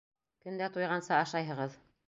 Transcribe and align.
Көн 0.45 0.57
дә 0.61 0.71
туйғанса 0.77 1.21
ашайһығыҙ! 1.27 1.81